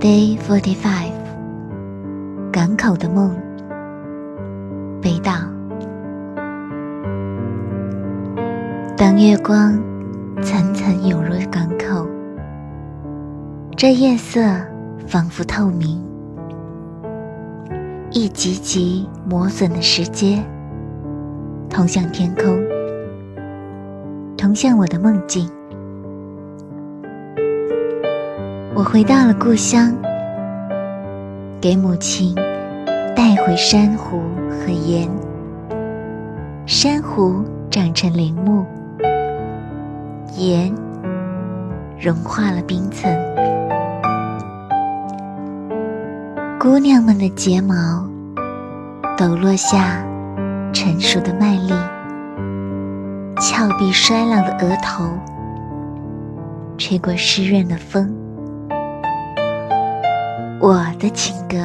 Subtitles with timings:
[0.00, 1.12] Day Forty Five，
[2.52, 3.34] 港口的梦，
[5.00, 5.32] 北岛。
[8.96, 9.78] 当月光
[10.42, 12.06] 层层涌入港口，
[13.76, 14.42] 这夜色
[15.06, 16.02] 仿佛透明。
[18.10, 20.44] 一级级磨损的石阶，
[21.70, 22.62] 通向天空，
[24.36, 25.48] 通向我的梦境。
[28.76, 29.94] 我回到了故乡，
[31.60, 32.34] 给母亲
[33.14, 35.08] 带回珊瑚和盐。
[36.66, 38.66] 珊瑚长成林木，
[40.36, 40.74] 盐
[42.00, 43.08] 融化了冰层。
[46.58, 48.04] 姑娘们的睫毛
[49.16, 50.04] 抖落下
[50.72, 51.72] 成熟的麦粒，
[53.40, 55.08] 峭壁衰老的额头
[56.76, 58.23] 吹过湿润的风。
[60.66, 61.58] 我的情歌，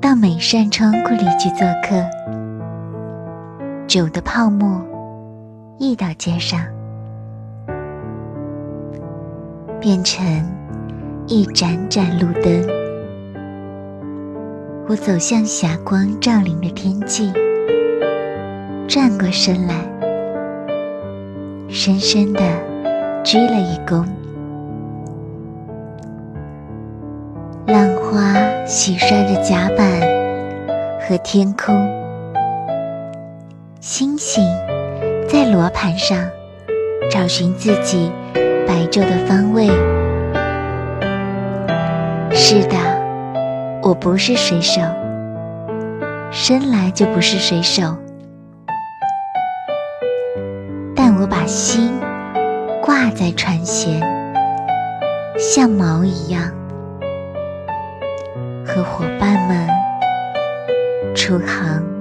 [0.00, 2.02] 到每扇窗户里去做客。
[3.86, 4.80] 酒的泡沫
[5.76, 6.58] 溢到街上，
[9.78, 10.24] 变成
[11.26, 12.66] 一盏盏路灯。
[14.88, 17.30] 我走向霞光照临的天际，
[18.88, 19.74] 转过身来，
[21.68, 22.40] 深深的
[23.22, 24.06] 鞠了一躬。
[27.70, 28.34] 浪花
[28.66, 30.00] 洗刷着甲板
[31.00, 31.88] 和天空，
[33.80, 34.44] 星星
[35.28, 36.18] 在罗盘上
[37.08, 38.10] 找寻自己
[38.66, 39.68] 白昼的方位。
[42.32, 42.76] 是的。
[43.82, 44.80] 我不是水手，
[46.30, 47.96] 生来就不是水手，
[50.94, 51.98] 但我把心
[52.82, 54.00] 挂在船舷，
[55.38, 56.52] 像锚一样，
[58.72, 59.66] 和伙伴们
[61.12, 61.99] 出航。